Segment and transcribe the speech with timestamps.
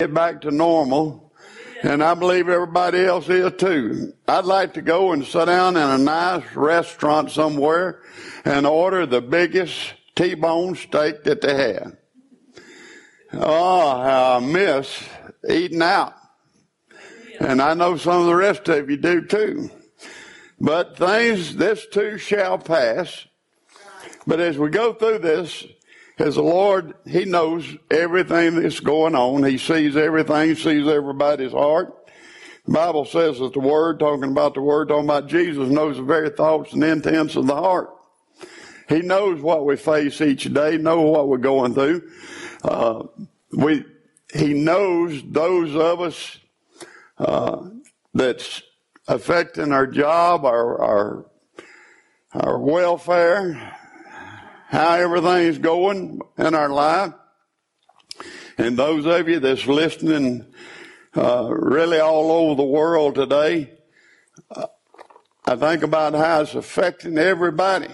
[0.00, 1.32] get back to normal.
[1.82, 4.12] And I believe everybody else is too.
[4.28, 8.02] I'd like to go and sit down in a nice restaurant somewhere
[8.44, 11.96] and order the biggest T-bone steak that they have.
[13.32, 15.02] Oh, how I miss
[15.50, 16.14] eating out.
[17.40, 19.68] And I know some of the rest of you do too.
[20.60, 23.26] But things, this too shall pass.
[24.28, 25.66] But as we go through this,
[26.18, 29.44] as the Lord, He knows everything that's going on.
[29.44, 31.94] He sees everything, sees everybody's heart.
[32.66, 36.02] The Bible says that the Word, talking about the Word, talking about Jesus, knows the
[36.02, 37.90] very thoughts and intents of the heart.
[38.88, 42.10] He knows what we face each day, know what we're going through.
[42.62, 43.04] Uh,
[43.52, 43.84] we,
[44.34, 46.38] He knows those of us
[47.18, 47.68] uh,
[48.12, 48.62] that's
[49.06, 51.26] affecting our job, our, our,
[52.32, 53.77] our welfare,
[54.68, 57.14] how everything's going in our life.
[58.58, 60.44] And those of you that's listening,
[61.16, 63.72] uh, really all over the world today,
[65.46, 67.88] I think about how it's affecting everybody.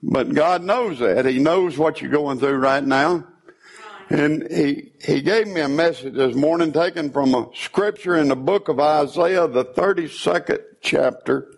[0.00, 1.26] But God knows that.
[1.26, 3.26] He knows what you're going through right now.
[4.10, 8.36] And he, he gave me a message this morning taken from a scripture in the
[8.36, 11.50] book of Isaiah, the 32nd chapter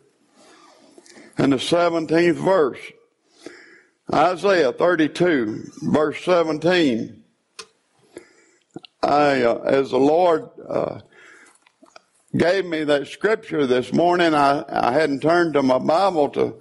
[1.36, 2.78] and the 17th verse.
[4.12, 7.22] Isaiah 32 verse 17.
[9.02, 11.00] I, uh, as the Lord, uh,
[12.36, 16.56] gave me that scripture this morning, I, I hadn't turned to my Bible to,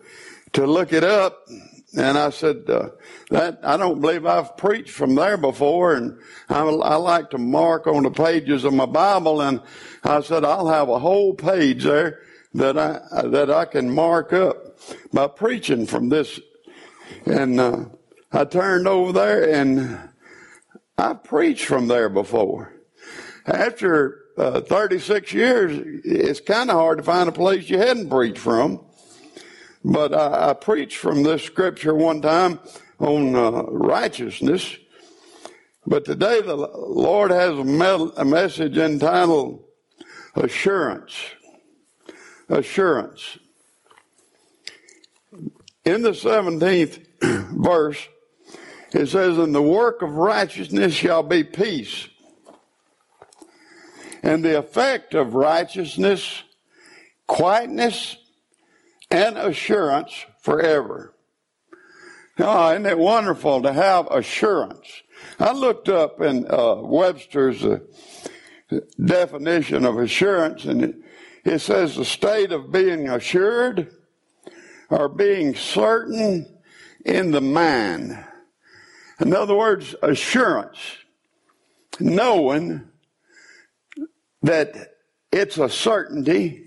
[0.53, 1.47] to look it up.
[1.95, 2.89] And I said, uh,
[3.29, 5.93] that, I don't believe I've preached from there before.
[5.93, 6.17] And
[6.49, 9.41] I, I like to mark on the pages of my Bible.
[9.41, 9.61] And
[10.03, 12.21] I said, I'll have a whole page there
[12.55, 14.79] that I, that I can mark up
[15.11, 16.39] by preaching from this.
[17.25, 17.85] And, uh,
[18.35, 20.09] I turned over there and
[20.97, 22.73] I preached from there before.
[23.45, 28.39] After uh, 36 years, it's kind of hard to find a place you hadn't preached
[28.39, 28.83] from.
[29.85, 32.59] But I, I preached from this scripture one time
[32.97, 34.77] on uh, righteousness.
[35.85, 39.63] But today the Lord has a, me- a message entitled
[40.35, 41.13] Assurance.
[42.49, 43.37] Assurance.
[45.85, 47.05] In the 17th
[47.61, 48.07] verse,
[48.93, 52.07] it says, And the work of righteousness shall be peace.
[54.21, 56.43] And the effect of righteousness,
[57.27, 58.15] quietness,
[59.11, 61.13] and assurance forever.
[62.39, 64.87] Oh, isn't it wonderful to have assurance?
[65.39, 67.79] I looked up in uh, Webster's uh,
[69.03, 70.95] definition of assurance, and it,
[71.43, 73.91] it says the state of being assured
[74.89, 76.59] or being certain
[77.05, 78.23] in the mind.
[79.19, 80.79] In other words, assurance,
[81.99, 82.87] knowing
[84.41, 84.95] that
[85.31, 86.63] it's a certainty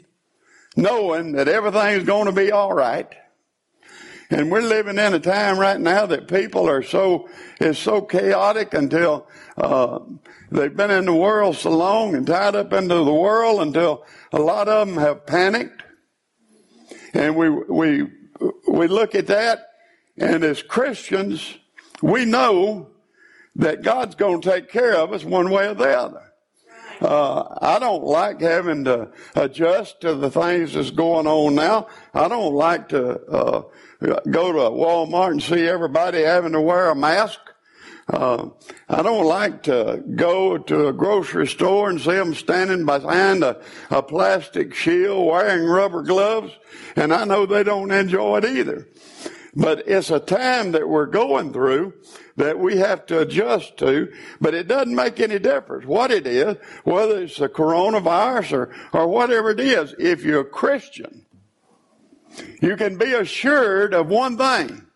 [0.77, 3.13] knowing that everything's going to be all right.
[4.29, 7.29] And we're living in a time right now that people are so,
[7.61, 10.01] is so chaotic until, uh,
[10.51, 14.39] they've been in the world so long and tied up into the world until a
[14.39, 15.85] lot of them have panicked.
[17.17, 18.09] And we, we,
[18.69, 19.67] we look at that
[20.19, 21.59] and as Christians,
[22.03, 22.89] we know
[23.57, 26.23] that God's going to take care of us one way or the other.
[27.01, 31.89] Uh, I don't like having to adjust to the things that's going on now.
[32.15, 33.63] I don't like to uh,
[34.01, 37.39] go to Walmart and see everybody having to wear a mask.
[38.09, 38.51] Uh,
[38.89, 43.61] I don't like to go to a grocery store and see them standing behind a,
[43.91, 46.53] a plastic shield wearing rubber gloves,
[46.95, 48.87] and I know they don't enjoy it either.
[49.57, 51.95] But it's a time that we're going through
[52.37, 56.57] that we have to adjust to, but it doesn't make any difference what it is,
[56.85, 59.95] whether it's the coronavirus or, or whatever it is.
[59.99, 61.25] If you're a Christian,
[62.61, 64.87] you can be assured of one thing.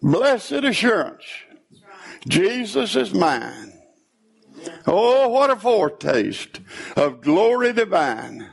[0.00, 1.24] Blessed assurance.
[2.26, 3.72] Jesus is mine.
[4.86, 6.60] Oh, what a foretaste
[6.96, 8.48] of glory divine.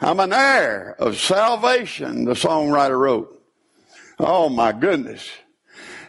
[0.00, 3.36] I'm an heir of salvation, the songwriter wrote.
[4.18, 5.30] Oh my goodness.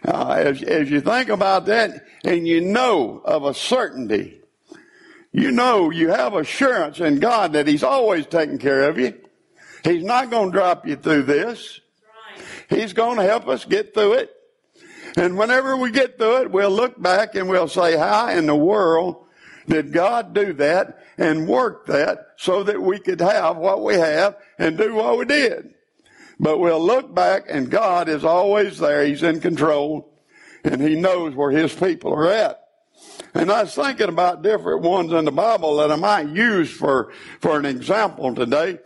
[0.03, 4.41] Uh, as, as you think about that and you know of a certainty,
[5.31, 9.13] you know you have assurance in God that He's always taking care of you.
[9.83, 11.79] He's not going to drop you through this.
[12.69, 14.35] He's going to help us get through it.
[15.17, 18.55] And whenever we get through it, we'll look back and we'll say, how in the
[18.55, 19.25] world
[19.67, 24.37] did God do that and work that so that we could have what we have
[24.57, 25.73] and do what we did?
[26.39, 29.05] But we'll look back and God is always there.
[29.05, 30.11] He's in control
[30.63, 32.57] and He knows where His people are at.
[33.33, 37.11] And I was thinking about different ones in the Bible that I might use for,
[37.39, 38.79] for an example today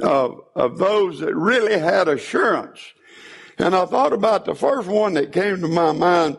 [0.00, 2.80] of, of those that really had assurance.
[3.58, 6.38] And I thought about the first one that came to my mind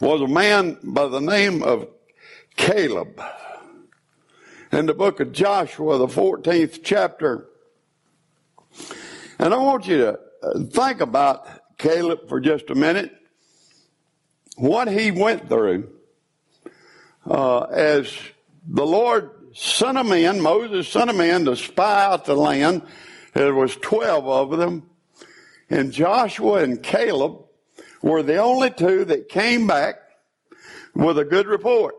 [0.00, 1.88] was a man by the name of
[2.56, 3.20] Caleb.
[4.72, 7.48] In the book of Joshua, the 14th chapter.
[9.38, 11.46] And I want you to uh, think about
[11.78, 13.12] Caleb for just a minute.
[14.56, 15.90] What he went through
[17.26, 18.12] uh, as
[18.66, 22.82] the Lord sent a man, Moses sent a man to spy out the land.
[23.34, 24.88] There was 12 of them.
[25.68, 27.44] And Joshua and Caleb
[28.02, 29.96] were the only two that came back
[30.94, 31.94] with a good report.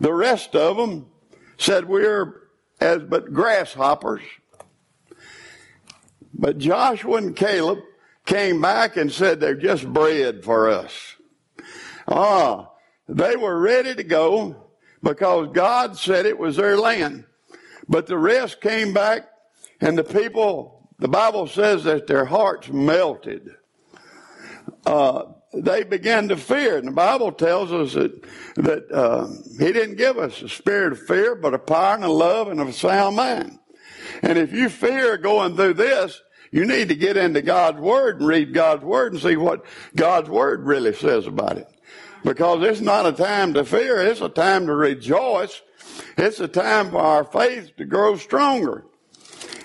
[0.00, 1.06] The rest of them
[1.56, 2.42] said we're
[2.80, 4.22] as but grasshoppers.
[6.32, 7.80] But Joshua and Caleb
[8.24, 11.16] came back and said they're just bread for us.
[12.06, 12.70] Ah,
[13.08, 14.68] they were ready to go
[15.02, 17.24] because God said it was their land.
[17.88, 19.28] But the rest came back
[19.80, 23.50] and the people, the Bible says that their hearts melted.
[24.84, 25.24] Uh,
[25.54, 26.76] they began to fear.
[26.76, 28.22] And the Bible tells us that,
[28.56, 29.28] that uh,
[29.58, 32.60] He didn't give us a spirit of fear, but a power and a love and
[32.60, 33.58] a sound mind.
[34.22, 38.28] And if you fear going through this, you need to get into God's Word and
[38.28, 41.68] read God's Word and see what God's Word really says about it.
[42.24, 45.62] Because it's not a time to fear, it's a time to rejoice.
[46.16, 48.84] It's a time for our faith to grow stronger.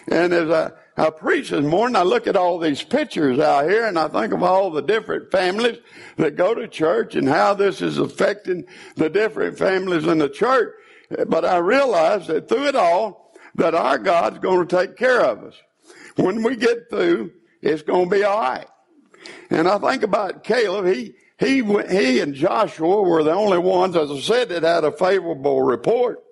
[0.07, 3.85] And as I, I preach this morning, I look at all these pictures out here
[3.85, 5.79] and I think of all the different families
[6.17, 10.71] that go to church and how this is affecting the different families in the church.
[11.27, 15.43] But I realize that through it all, that our God's going to take care of
[15.43, 15.55] us.
[16.15, 17.31] When we get through,
[17.61, 18.67] it's going to be all right.
[19.49, 20.85] And I think about Caleb.
[20.93, 24.91] He, he, he and Joshua were the only ones, as I said, that had a
[24.91, 26.22] favorable report.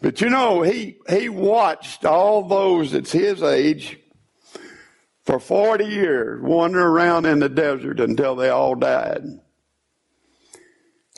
[0.00, 3.98] But you know, he, he watched all those that's his age
[5.24, 9.22] for 40 years wander around in the desert until they all died.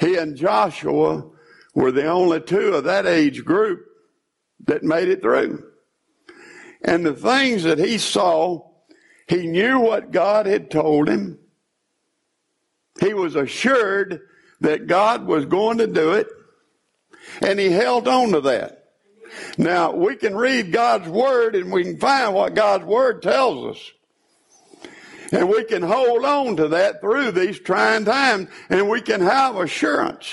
[0.01, 1.29] He and Joshua
[1.75, 3.85] were the only two of that age group
[4.67, 5.65] that made it through.
[6.83, 8.71] And the things that he saw,
[9.27, 11.39] he knew what God had told him.
[13.01, 14.21] He was assured
[14.61, 16.29] that God was going to do it.
[17.43, 18.79] And he held on to that.
[19.57, 23.93] Now, we can read God's Word and we can find what God's Word tells us.
[25.33, 29.57] And we can hold on to that through these trying times and we can have
[29.57, 30.27] assurance.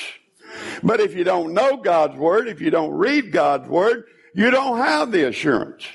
[0.81, 4.77] But if you don't know God's Word, if you don't read God's Word, you don't
[4.77, 5.85] have the assurance.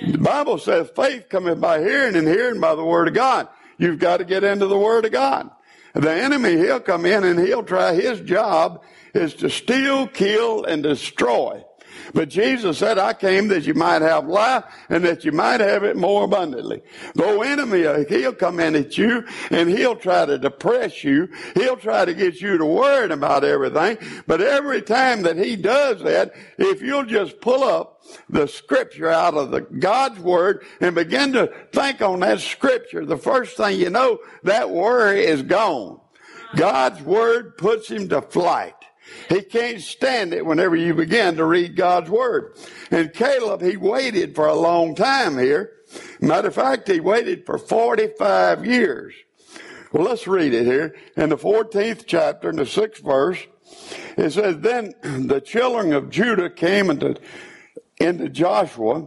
[0.00, 3.48] The Bible says faith cometh by hearing and hearing by the Word of God.
[3.76, 5.50] You've got to get into the Word of God.
[5.94, 8.82] The enemy, he'll come in and he'll try his job
[9.14, 11.64] is to steal, kill, and destroy.
[12.12, 15.84] But Jesus said, I came that you might have life and that you might have
[15.84, 16.82] it more abundantly.
[17.14, 21.28] The enemy, uh, he'll come in at you and he'll try to depress you.
[21.54, 23.98] He'll try to get you to worry about everything.
[24.26, 29.34] But every time that he does that, if you'll just pull up the scripture out
[29.34, 33.90] of the God's word and begin to think on that scripture, the first thing you
[33.90, 36.00] know, that worry is gone.
[36.56, 38.74] God's word puts him to flight.
[39.30, 42.56] He can't stand it whenever you begin to read God's Word.
[42.90, 45.72] And Caleb, he waited for a long time here.
[46.20, 49.14] Matter of fact, he waited for 45 years.
[49.92, 50.96] Well, let's read it here.
[51.16, 53.38] In the 14th chapter, in the 6th verse,
[54.16, 57.14] it says, Then the children of Judah came into,
[58.00, 59.06] into Joshua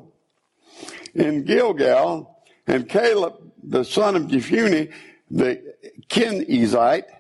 [1.14, 2.34] in Gilgal,
[2.66, 4.92] and Caleb, the son of Jephunneh,
[5.30, 5.76] the
[6.08, 7.13] Kenizzite,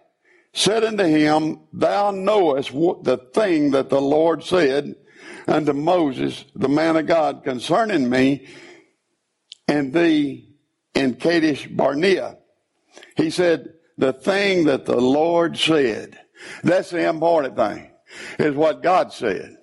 [0.53, 4.95] said unto him, Thou knowest the thing that the Lord said
[5.47, 8.47] unto Moses, the man of God, concerning me
[9.67, 10.55] and thee
[10.93, 12.37] in Kadesh Barnea.
[13.17, 16.19] He said, The thing that the Lord said.
[16.63, 17.91] That's the important thing,
[18.37, 19.57] is what God said.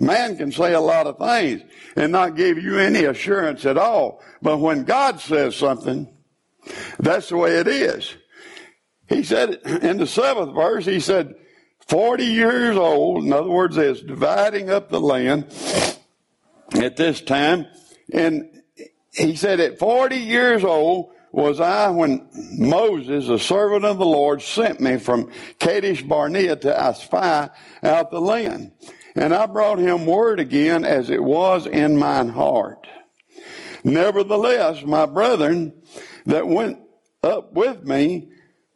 [0.00, 1.62] Man can say a lot of things
[1.96, 4.22] and not give you any assurance at all.
[4.40, 6.12] But when God says something,
[6.98, 8.16] that's the way it is.
[9.12, 11.34] He said in the seventh verse, he said,
[11.88, 15.52] 40 years old, in other words, is dividing up the land
[16.74, 17.66] at this time.
[18.12, 18.62] And
[19.12, 22.28] he said, at 40 years old was I when
[22.58, 27.50] Moses, a servant of the Lord, sent me from Kadesh Barnea to spy
[27.82, 28.72] out the land.
[29.14, 32.86] And I brought him word again as it was in mine heart.
[33.84, 35.74] Nevertheless, my brethren
[36.26, 36.78] that went
[37.22, 38.30] up with me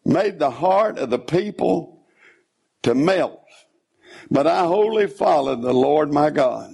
[0.06, 2.06] made the heart of the people
[2.82, 3.42] to melt.
[4.30, 6.72] But I wholly followed the Lord my God.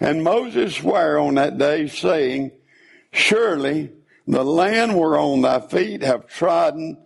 [0.00, 2.52] And Moses sware on that day, saying,
[3.12, 3.92] Surely
[4.26, 6.96] the land whereon thy feet have trodden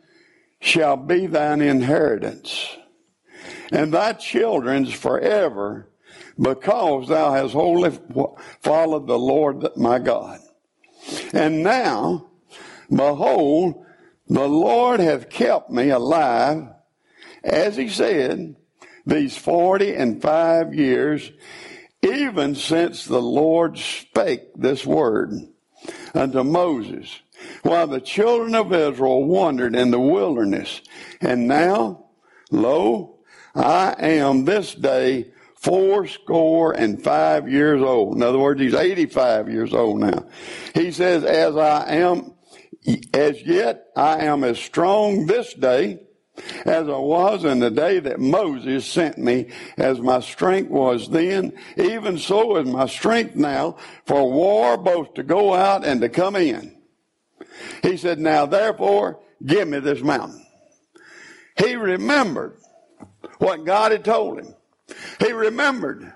[0.60, 2.76] shall be thine inheritance,
[3.70, 5.90] and thy children's forever,
[6.40, 7.98] because thou hast wholly
[8.60, 10.40] followed the Lord my God.
[11.32, 12.28] And now,
[12.88, 13.83] behold,
[14.28, 16.68] the Lord hath kept me alive,
[17.42, 18.56] as he said,
[19.06, 21.30] these forty and five years,
[22.02, 25.32] even since the Lord spake this word
[26.14, 27.20] unto Moses,
[27.62, 30.80] while the children of Israel wandered in the wilderness.
[31.20, 32.06] And now,
[32.50, 33.18] lo,
[33.54, 35.32] I am this day
[35.64, 38.16] fourscore and five years old.
[38.16, 40.26] In other words, he's 85 years old now.
[40.74, 42.33] He says, as I am,
[43.12, 46.00] as yet I am as strong this day
[46.66, 51.52] as I was in the day that Moses sent me, as my strength was then,
[51.76, 53.76] even so is my strength now
[54.06, 56.76] for war both to go out and to come in.
[57.82, 60.44] He said, now therefore give me this mountain.
[61.56, 62.58] He remembered
[63.38, 64.54] what God had told him.
[65.20, 66.12] He remembered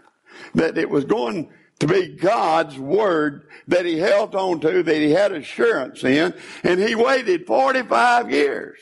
[0.55, 5.11] that it was going to be God's word that he held on to, that he
[5.11, 8.79] had assurance in, and he waited 45 years.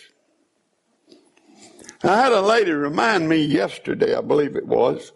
[2.03, 5.13] I had a lady remind me yesterday, I believe it was,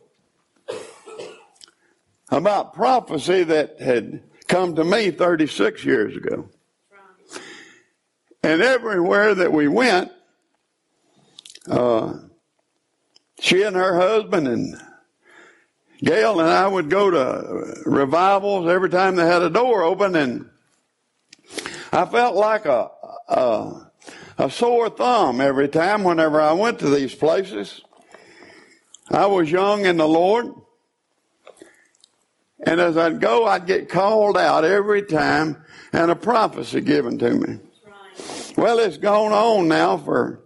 [2.31, 6.49] about prophecy that had come to me 36 years ago.
[8.43, 10.11] And everywhere that we went,
[11.69, 12.15] uh,
[13.39, 14.81] she and her husband and
[16.03, 20.49] Gail and I would go to revivals every time they had a door open, and
[21.93, 22.91] I felt like a,
[23.29, 23.91] a
[24.41, 27.83] a sore thumb every time whenever I went to these places.
[29.11, 30.47] I was young in the Lord.
[32.65, 37.31] And as I'd go, I'd get called out every time and a prophecy given to
[37.33, 37.59] me.
[38.57, 40.41] Well, it's gone on now for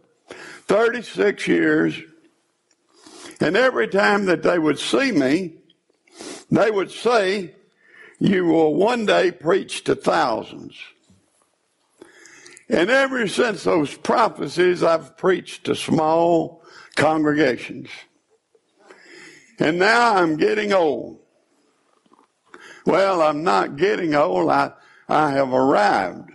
[0.66, 2.00] 36 years.
[3.40, 5.54] And every time that they would see me,
[6.50, 7.54] they would say,
[8.18, 10.76] You will one day preach to thousands.
[12.68, 16.62] And ever since those prophecies, I've preached to small
[16.96, 17.88] congregations.
[19.58, 21.20] And now I'm getting old.
[22.86, 24.50] Well, I'm not getting old.
[24.50, 24.72] I,
[25.08, 26.30] I have arrived.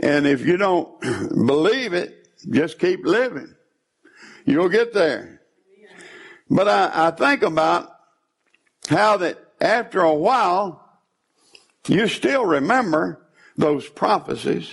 [0.00, 1.00] And if you don't
[1.46, 3.54] believe it, just keep living.
[4.48, 5.42] You'll get there.
[6.48, 7.94] But I, I think about
[8.88, 10.88] how that after a while,
[11.86, 13.20] you still remember
[13.58, 14.70] those prophecies.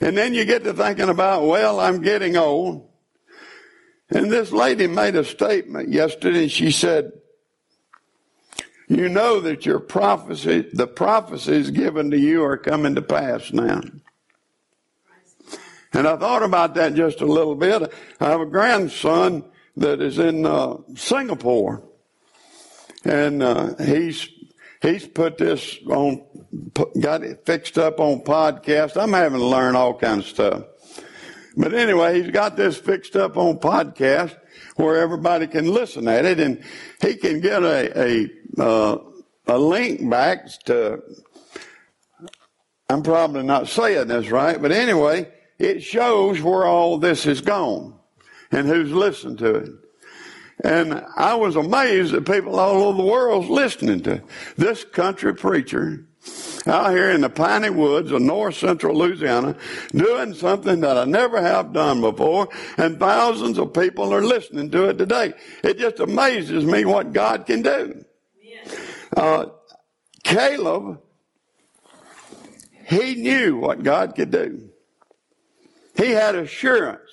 [0.00, 2.88] And then you get to thinking about, well, I'm getting old.
[4.08, 6.48] And this lady made a statement yesterday.
[6.48, 7.12] She said,
[8.88, 13.82] you know that your prophecy, the prophecies given to you are coming to pass now.
[15.92, 17.92] And I thought about that just a little bit.
[18.20, 19.44] I have a grandson
[19.76, 21.82] that is in uh, Singapore,
[23.04, 24.28] and uh, he's
[24.82, 26.22] he's put this on,
[27.00, 29.00] got it fixed up on podcast.
[29.00, 30.64] I'm having to learn all kinds of stuff.
[31.56, 34.36] But anyway, he's got this fixed up on podcast
[34.76, 36.62] where everybody can listen at it and
[37.00, 38.98] he can get a, a, uh,
[39.46, 41.02] a link back to,
[42.88, 45.30] I'm probably not saying this right, but anyway,
[45.60, 47.94] it shows where all this has gone
[48.50, 49.70] and who's listened to it.
[50.64, 54.22] And I was amazed that people all over the world listening to
[54.56, 56.06] this country preacher
[56.66, 59.56] out here in the piney woods of north central Louisiana
[59.92, 64.90] doing something that I never have done before and thousands of people are listening to
[64.90, 65.32] it today.
[65.62, 68.04] It just amazes me what God can do.
[69.16, 69.46] Uh,
[70.24, 71.00] Caleb,
[72.86, 74.69] he knew what God could do.
[75.96, 77.10] He had assurance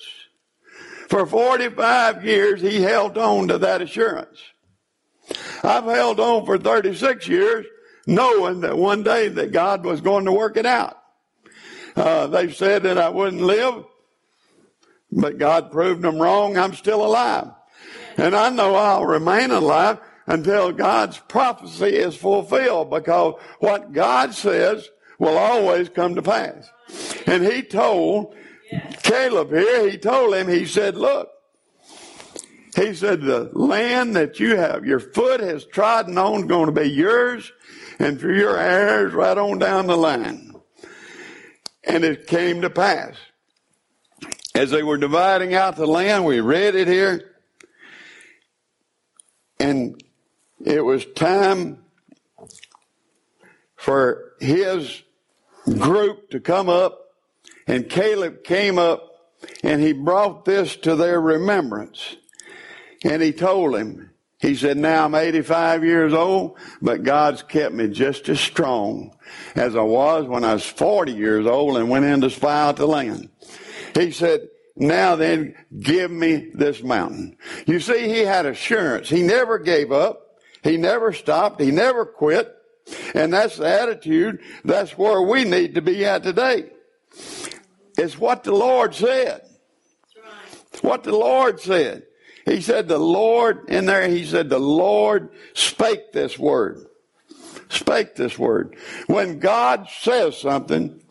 [1.08, 4.38] for 45 years, he held on to that assurance.
[5.64, 7.66] I've held on for 36 years
[8.06, 10.98] knowing that one day that God was going to work it out.
[11.96, 13.84] Uh, they've said that I wouldn't live,
[15.10, 16.58] but God proved them wrong.
[16.58, 17.48] I'm still alive.
[18.18, 24.88] And I know I'll remain alive until God's prophecy is fulfilled because what God says
[25.18, 26.70] will always come to pass.
[27.26, 28.34] And he told
[29.02, 31.30] Caleb here, he told him, he said, look,
[32.76, 36.80] he said, the land that you have, your foot has trodden on is going to
[36.80, 37.50] be yours
[37.98, 40.54] and for your heirs right on down the line.
[41.84, 43.16] And it came to pass.
[44.58, 47.36] as they were dividing out the land, we read it here,
[49.60, 50.02] and
[50.64, 51.78] it was time
[53.76, 55.02] for his
[55.78, 57.07] group to come up,
[57.68, 59.04] and Caleb came up
[59.62, 62.16] and he brought this to their remembrance.
[63.04, 64.10] And he told him,
[64.40, 69.16] he said, now I'm 85 years old, but God's kept me just as strong
[69.54, 72.76] as I was when I was 40 years old and went in to spy out
[72.76, 73.28] the land.
[73.94, 77.36] He said, now then, give me this mountain.
[77.66, 79.08] You see, he had assurance.
[79.08, 80.38] He never gave up.
[80.62, 81.60] He never stopped.
[81.60, 82.54] He never quit.
[83.12, 84.40] And that's the attitude.
[84.64, 86.70] That's where we need to be at today.
[87.98, 89.42] It's what the Lord said.
[90.82, 92.04] What the Lord said.
[92.44, 96.86] He said the Lord, in there he said the Lord spake this word.
[97.68, 98.76] Spake this word.
[99.06, 101.02] When God says something,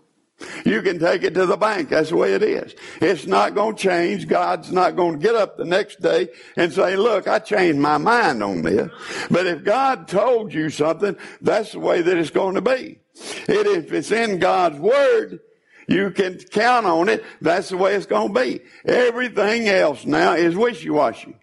[0.66, 1.90] you can take it to the bank.
[1.90, 2.76] That's the way it is.
[3.02, 4.28] It's not going to change.
[4.28, 7.98] God's not going to get up the next day and say, look, I changed my
[7.98, 8.90] mind on this.
[9.30, 13.00] But if God told you something, that's the way that it's going to be.
[13.48, 15.40] If it's in God's word,
[15.88, 17.24] you can count on it.
[17.42, 18.62] That's the way it's going to be.
[18.86, 21.36] Everything else now is wishy-washy.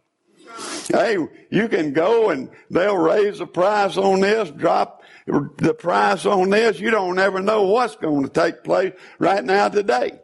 [0.87, 1.17] Hey,
[1.51, 6.79] you can go and they'll raise the price on this, drop the price on this.
[6.79, 10.21] You don't ever know what's going to take place right now today.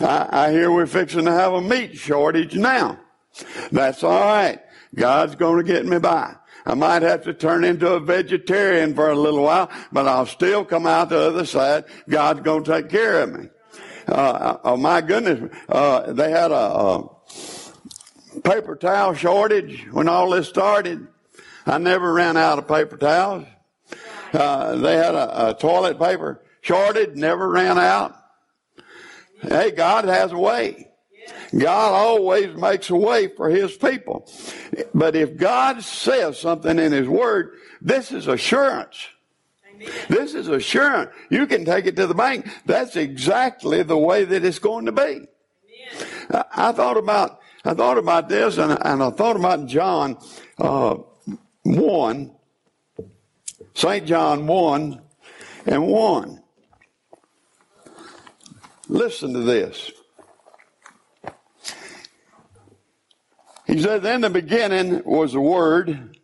[0.00, 3.00] I, I hear we're fixing to have a meat shortage now.
[3.72, 4.60] That's all right.
[4.94, 6.36] God's going to get me by.
[6.68, 10.66] I might have to turn into a vegetarian for a little while, but I'll still
[10.66, 11.84] come out the other side.
[12.06, 13.48] God's going to take care of me.
[14.06, 17.08] Uh, oh my goodness, uh, they had a, a
[18.44, 21.06] paper towel shortage when all this started.
[21.64, 23.46] I never ran out of paper towels.
[24.34, 28.14] Uh, they had a, a, toilet paper shortage, never ran out.
[29.40, 30.87] Hey, God has a way.
[31.56, 34.30] God always makes a way for His people.
[34.94, 39.08] But if God says something in His Word, this is assurance.
[40.08, 41.10] This is assurance.
[41.30, 42.48] You can take it to the bank.
[42.66, 45.26] That's exactly the way that it's going to be.
[46.30, 50.16] I, I thought about I thought about this, and, and I thought about John
[50.58, 50.96] uh,
[51.62, 52.32] one
[53.78, 54.06] St.
[54.06, 55.00] John 1
[55.66, 56.42] and 1.
[58.88, 59.92] Listen to this.
[63.68, 66.16] He said, In the beginning was the Word,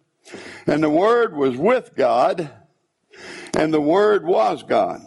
[0.67, 2.51] and the Word was with God,
[3.57, 5.03] and the Word was God.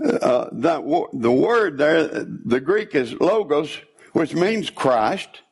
[0.00, 3.76] Uh, that the word there, the Greek is logos,
[4.12, 5.42] which means Christ.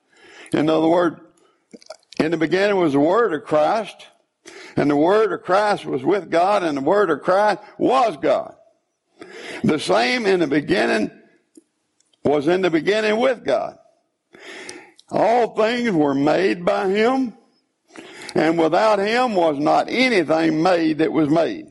[0.53, 1.21] In other words,
[2.21, 4.07] in the beginning was the Word of Christ,
[4.77, 8.55] and the Word of Christ was with God, and the Word of Christ was God.
[9.65, 11.11] The same in the beginning
[12.25, 13.79] was in the beginning with God.
[15.11, 17.35] All things were made by Him,
[18.35, 21.67] and without Him was not anything made that was made.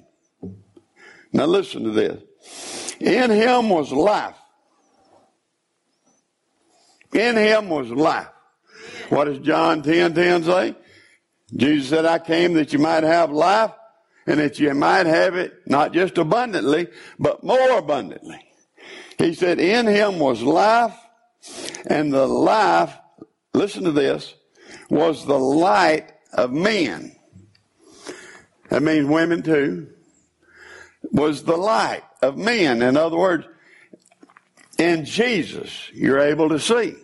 [1.33, 2.95] Now listen to this.
[2.99, 4.35] In Him was life.
[7.13, 8.27] In Him was life.
[9.09, 10.75] What does John 10 10 say?
[11.55, 13.71] Jesus said, I came that you might have life
[14.25, 16.87] and that you might have it not just abundantly,
[17.19, 18.39] but more abundantly.
[19.17, 20.97] He said, in him was life
[21.85, 22.97] and the life,
[23.55, 24.33] listen to this,
[24.89, 27.15] was the light of men.
[28.69, 29.89] That means women too.
[31.11, 32.81] Was the light of men.
[32.81, 33.45] In other words,
[34.77, 36.95] in Jesus, you're able to see.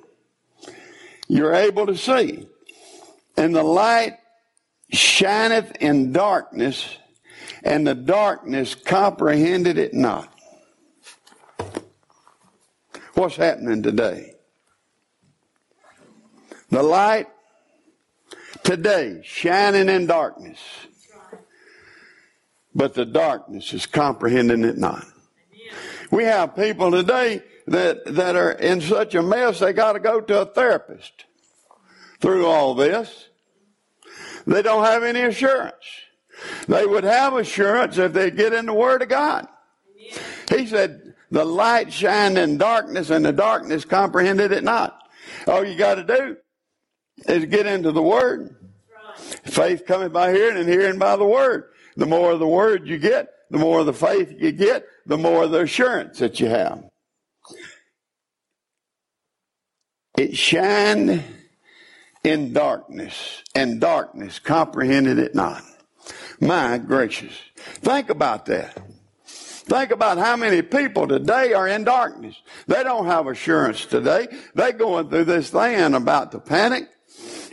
[1.28, 2.48] You're able to see.
[3.38, 4.18] And the light
[4.92, 6.98] shineth in darkness,
[7.64, 10.34] and the darkness comprehended it not.
[13.14, 14.34] What's happening today?
[16.72, 17.28] The light
[18.64, 20.58] today shining in darkness,
[22.74, 25.06] but the darkness is comprehending it not.
[26.12, 30.22] We have people today that, that are in such a mess they got to go
[30.22, 31.26] to a therapist
[32.22, 33.28] through all this.
[34.48, 35.76] They don't have any assurance.
[36.70, 39.46] They would have assurance if they get in the Word of God.
[40.50, 44.98] He said, the light shined in darkness and the darkness comprehended it not.
[45.48, 46.38] All you got to do
[47.28, 48.56] is get into the Word.
[49.44, 51.66] Faith coming by hearing and hearing by the Word.
[51.96, 55.18] The more of the Word you get, the more of the faith you get, the
[55.18, 56.84] more of the assurance that you have.
[60.18, 61.24] It shined
[62.24, 65.64] in darkness, and darkness comprehended it not.
[66.40, 67.34] My gracious.
[67.56, 68.78] Think about that.
[69.26, 72.36] Think about how many people today are in darkness.
[72.68, 74.28] They don't have assurance today.
[74.54, 76.90] They're going through this thing about to panic.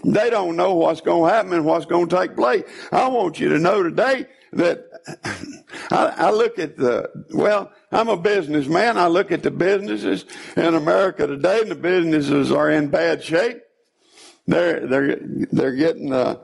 [0.05, 2.65] They don't know what's going to happen and what's going to take place.
[2.93, 4.85] I want you to know today that
[5.91, 8.97] I, I, look at the, well, I'm a businessman.
[8.97, 10.25] I look at the businesses
[10.57, 13.63] in America today and the businesses are in bad shape.
[14.47, 15.19] They're, they're,
[15.53, 16.39] they're getting, uh,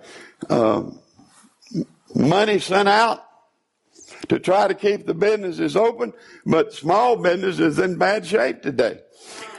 [0.50, 0.90] uh,
[2.14, 3.24] money sent out
[4.28, 6.12] to try to keep the businesses open,
[6.46, 9.00] but small business is in bad shape today.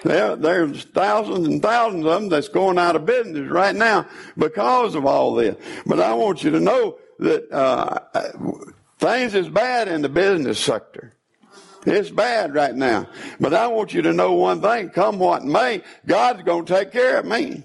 [0.04, 4.93] There, there's thousands and thousands of them that's going out of business right now because
[4.93, 5.56] of all this.
[5.86, 7.99] But I want you to know that uh,
[8.99, 11.13] things is bad in the business sector.
[11.86, 13.08] It's bad right now.
[13.39, 14.89] But I want you to know one thing.
[14.89, 17.63] Come what may, God's going to take care of me.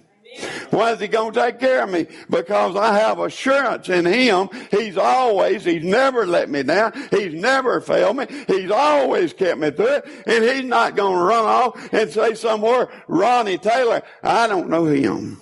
[0.70, 2.06] Why is he going to take care of me?
[2.28, 4.48] Because I have assurance in him.
[4.70, 6.92] He's always, he's never let me down.
[7.10, 8.26] He's never failed me.
[8.46, 10.04] He's always kept me through it.
[10.26, 14.84] And he's not going to run off and say somewhere, Ronnie Taylor, I don't know
[14.86, 15.40] him.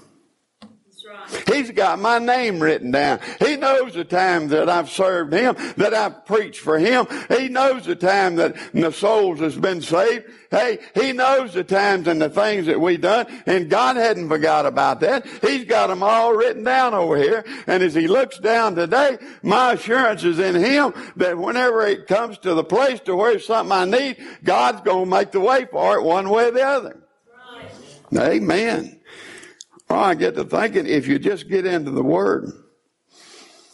[1.47, 3.21] He's got my name written down.
[3.39, 7.07] He knows the time that I've served him, that I've preached for him.
[7.29, 10.27] He knows the time that the souls has been saved.
[10.51, 14.65] Hey, he knows the times and the things that we done, and God hadn't forgot
[14.65, 15.27] about that.
[15.43, 17.45] He's got them all written down over here.
[17.67, 22.39] And as he looks down today, my assurance is in him that whenever it comes
[22.39, 25.67] to the place to where it's something I need, God's going to make the way
[25.71, 27.03] for it one way or the other.
[28.11, 28.33] Right.
[28.33, 28.98] Amen.
[29.91, 32.53] Oh, I get to thinking if you just get into the Word,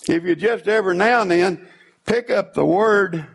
[0.09, 1.69] if you just every now and then
[2.07, 3.27] pick up the Word,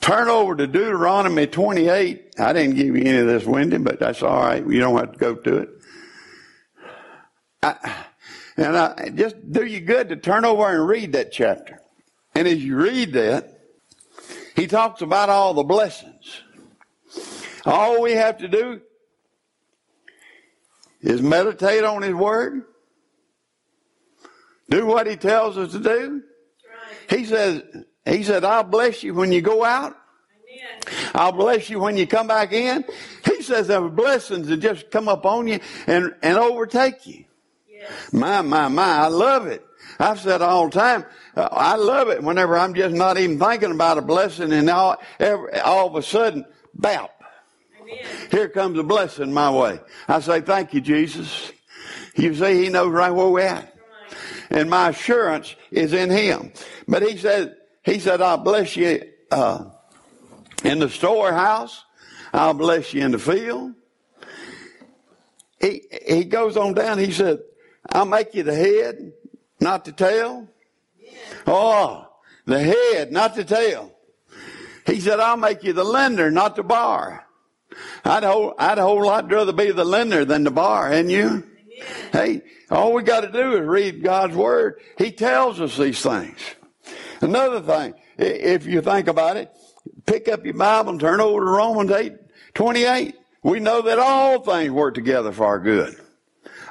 [0.00, 2.34] turn over to Deuteronomy 28.
[2.38, 4.66] I didn't give you any of this, Wendy, but that's all right.
[4.66, 5.68] You don't have to go to it.
[7.62, 8.04] I,
[8.56, 11.80] and I, just do you good to turn over and read that chapter.
[12.34, 13.60] And as you read that,
[14.54, 16.42] he talks about all the blessings.
[17.64, 18.80] All we have to do
[21.00, 22.62] is meditate on His Word.
[24.70, 26.22] Do what He tells us to do.
[27.08, 27.62] He says,
[28.04, 29.96] He said, I'll bless you when you go out.
[31.14, 32.84] I'll bless you when you come back in.
[33.24, 37.24] He says there are blessings that just come up on you and, and overtake you.
[37.68, 38.12] Yes.
[38.12, 39.64] My, my, my, I love it.
[39.98, 43.72] I've said all the time, uh, I love it whenever I'm just not even thinking
[43.72, 47.10] about a blessing and all, every, all of a sudden, bap,
[48.30, 49.80] here comes a blessing my way.
[50.06, 51.52] I say, thank you, Jesus.
[52.14, 53.74] You see, he knows right where we're at.
[54.50, 56.52] And my assurance is in him.
[56.86, 59.64] But he said, he said, I'll bless you, uh,
[60.64, 61.84] in the storehouse.
[62.32, 63.74] I'll bless you in the field.
[65.60, 66.98] He, he goes on down.
[66.98, 67.40] He said,
[67.90, 69.12] I'll make you the head,
[69.60, 70.48] not the tail.
[71.46, 72.08] Oh,
[72.44, 73.92] the head, not the tail.
[74.86, 77.26] He said, I'll make you the lender, not the bar.
[78.04, 81.10] I'd a whole, I'd a whole lot rather be the lender than the bar, hadn't
[81.10, 81.44] you?
[82.12, 84.80] Hey, all we got to do is read God's word.
[84.96, 86.38] He tells us these things.
[87.20, 89.52] Another thing, if you think about it,
[90.06, 92.14] pick up your Bible and turn over to Romans 8,
[92.54, 93.14] 28.
[93.42, 95.96] We know that all things work together for our good.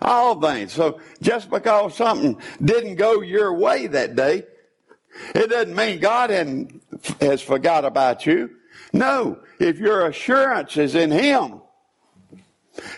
[0.01, 0.73] All things.
[0.73, 4.43] So just because something didn't go your way that day,
[5.33, 6.29] it doesn't mean God
[7.19, 8.56] has forgot about you.
[8.97, 11.61] No, if your assurance is in Him,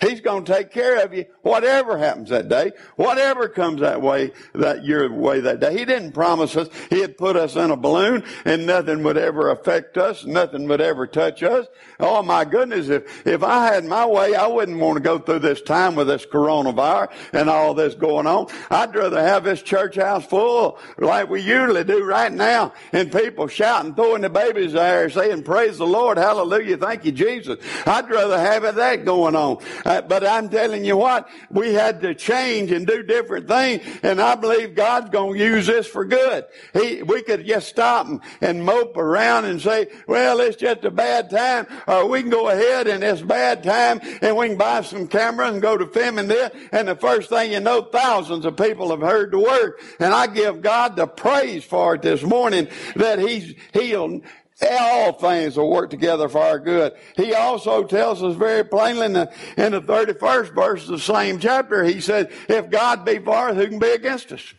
[0.02, 4.32] He's going to take care of you, whatever happens that day, whatever comes that way,
[4.54, 5.78] that your way that day.
[5.78, 9.98] He didn't promise us He'd put us in a balloon and nothing would ever affect
[9.98, 11.68] us, nothing would ever touch us.
[12.00, 15.40] Oh my goodness, if, if I had my way, I wouldn't want to go through
[15.40, 18.48] this time with this coronavirus and all this going on.
[18.70, 23.48] I'd rather have this church house full like we usually do right now and people
[23.48, 27.60] shouting, throwing the babies there, saying, praise the Lord, hallelujah, thank you, Jesus.
[27.86, 29.58] I'd rather have that going on.
[29.86, 34.22] Uh, but I'm telling you what, we had to change and do different things, and
[34.22, 36.46] I believe God's going to use this for good.
[36.74, 40.92] He, we could just stop and, and mope around and say, well, it's just a
[40.92, 44.82] bad time, or we can go ahead and it's bad time, and we can buy
[44.82, 48.58] some cameras and go to filming this, and the first thing you know, thousands of
[48.58, 52.68] people have heard the word, and I give God the praise for it this morning
[52.96, 54.22] that He's healed
[54.68, 56.94] all things will work together for our good.
[57.16, 61.40] He also tells us very plainly in the, in the 31st verse of the same
[61.40, 64.54] chapter, he said, if God be for us, who can be against us?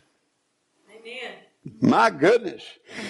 [0.89, 1.33] Amen.
[1.79, 2.63] My goodness.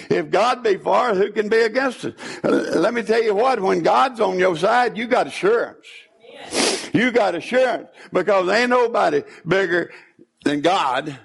[0.10, 2.14] If God be for us, who can be against us?
[2.44, 5.88] Uh, let me tell you what, when God's on your side, you got assurance.
[6.30, 6.78] Amen.
[6.94, 9.92] You got assurance because ain't nobody bigger
[10.44, 11.18] than God.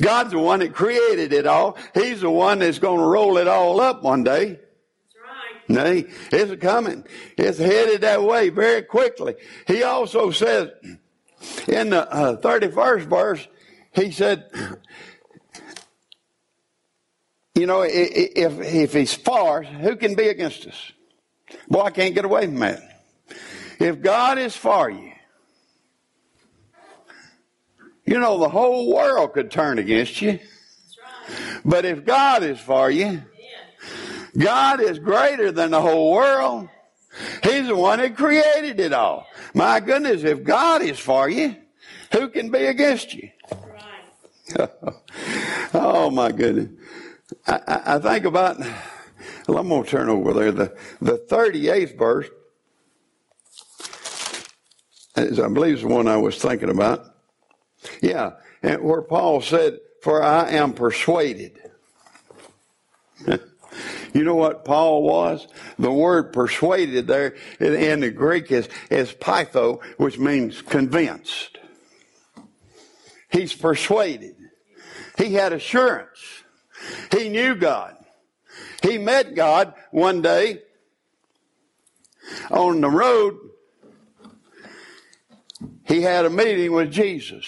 [0.00, 1.78] God's the one that created it all.
[1.94, 4.60] He's the one that's going to roll it all up one day.
[5.72, 7.04] Nay, it's coming.
[7.36, 9.34] It's headed that way very quickly.
[9.66, 10.68] He also says
[11.66, 13.48] in the uh, 31st verse,
[13.92, 14.50] he said,
[17.54, 20.92] you know, if, if he's for us, who can be against us?
[21.68, 23.04] Boy, I can't get away from that.
[23.78, 25.12] If God is for you,
[28.04, 30.38] you know, the whole world could turn against you.
[31.64, 33.22] But if God is for you,
[34.36, 36.68] God is greater than the whole world.
[37.42, 39.26] He's the one that created it all.
[39.54, 41.56] My goodness, if God is for you,
[42.12, 43.30] who can be against you?
[45.74, 46.68] oh my goodness.
[47.46, 48.58] I, I, think about,
[49.48, 50.52] well, I'm going to turn over there.
[50.52, 52.28] The, the 38th verse,
[55.16, 57.06] is, I believe is the one I was thinking about.
[58.00, 61.58] Yeah, and where Paul said, for I am persuaded.
[64.12, 65.46] you know what Paul was?
[65.78, 71.58] The word persuaded there in the Greek is, is pytho, which means convinced.
[73.30, 74.36] He's persuaded.
[75.16, 76.42] He had assurance.
[77.10, 77.96] He knew God.
[78.82, 80.60] He met God one day
[82.50, 83.38] on the road.
[85.86, 87.46] He had a meeting with Jesus.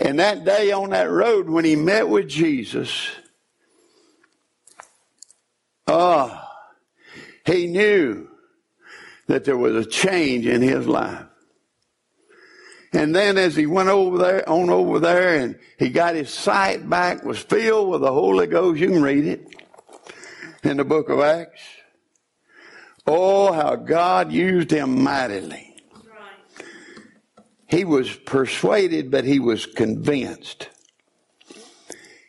[0.00, 3.08] And that day on that road, when he met with Jesus,
[5.92, 6.42] oh,
[7.44, 8.28] he knew
[9.26, 11.26] that there was a change in his life.
[12.92, 16.88] And then as he went over there, on over there, and he got his sight
[16.88, 18.80] back, was filled with the Holy Ghost.
[18.80, 19.46] You can read it
[20.62, 21.62] in the book of Acts.
[23.06, 25.74] Oh, how God used him mightily.
[27.66, 30.68] He was persuaded, but he was convinced.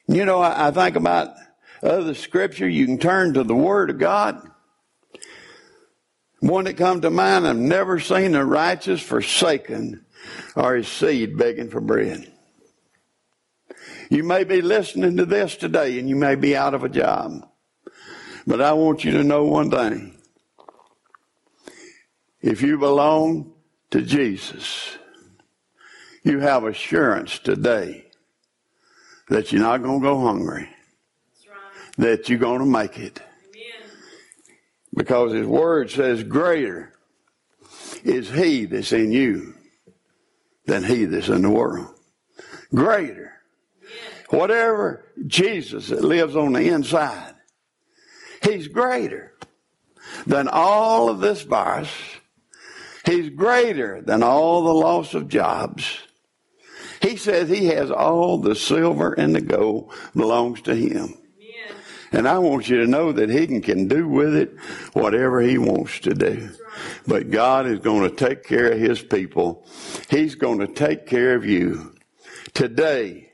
[0.08, 1.36] You know, I, I think about
[1.84, 2.67] other scripture.
[2.67, 4.50] You can turn to the Word of God.
[6.39, 10.06] One that comes to mind, I've never seen the righteous forsaken
[10.56, 12.32] or his seed begging for bread.
[14.10, 17.48] You may be listening to this today and you may be out of a job.
[18.46, 20.17] But I want you to know one thing.
[22.41, 23.54] If you belong
[23.91, 24.98] to Jesus,
[26.24, 28.06] you have assurance today
[29.30, 30.69] that you're not going to go hungry.
[31.97, 33.19] That you're going to make it.
[33.19, 33.91] Amen.
[34.95, 36.93] Because His Word says, Greater
[38.03, 39.56] is He that's in you
[40.65, 41.93] than He that's in the world.
[42.73, 43.32] Greater.
[44.29, 47.36] Whatever Jesus that lives on the inside,
[48.43, 49.34] He's greater
[50.25, 51.89] than all of this virus.
[53.06, 55.99] He's greater than all the loss of jobs.
[57.01, 61.15] He says he has all the silver and the gold belongs to him.
[62.13, 64.56] And I want you to know that he can, can do with it
[64.93, 66.52] whatever he wants to do.
[67.08, 69.67] But God is going to take care of his people.
[70.10, 71.95] He's going to take care of you.
[72.54, 73.32] Today,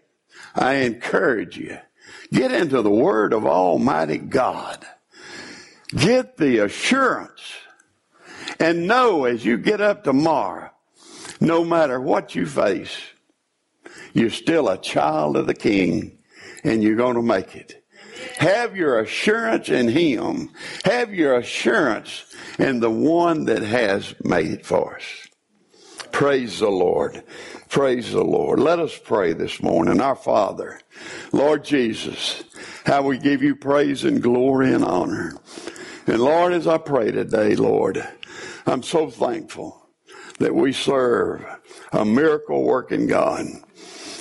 [0.56, 1.78] I encourage you,
[2.32, 4.86] get into the word of Almighty God.
[5.90, 7.42] Get the assurance
[8.60, 10.70] and know as you get up tomorrow,
[11.42, 12.98] no matter what you face,
[14.14, 16.18] you're still a child of the King
[16.64, 17.79] and you're going to make it.
[18.40, 20.52] Have your assurance in Him.
[20.86, 22.24] Have your assurance
[22.58, 25.04] in the one that has made it for us.
[26.14, 27.22] Praise the Lord.
[27.68, 28.60] Praise the Lord.
[28.60, 30.00] Let us pray this morning.
[30.00, 30.80] Our Father,
[31.34, 32.44] Lord Jesus,
[32.86, 35.36] how we give you praise and glory and honor.
[36.08, 38.08] And Lord, as I pray today, Lord,
[38.66, 39.86] I'm so thankful
[40.40, 41.46] that we serve
[41.92, 43.46] a miracle working God.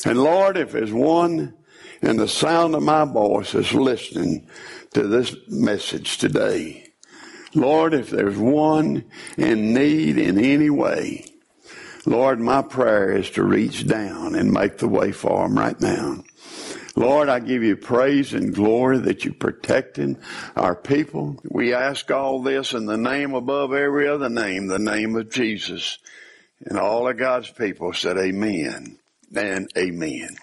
[0.05, 1.55] And Lord, if there's one
[2.03, 4.49] in the sound of my voice is listening
[4.95, 6.85] to this message today,
[7.55, 9.05] Lord, if there's one
[9.37, 11.25] in need in any way,
[12.07, 16.25] Lord, my prayer is to reach down and make the way for them right now.
[16.97, 20.19] Lord, I give you praise and glory that you're protecting
[20.57, 21.39] our people.
[21.45, 25.99] We ask all this in the name above every other name, the name of Jesus.
[26.65, 28.99] And all of God's people said amen
[29.35, 30.37] and amen.